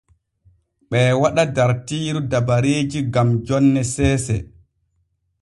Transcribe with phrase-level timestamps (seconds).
[0.89, 4.35] Ɓee waɗa dartiiru dabareeji gam jonne seese.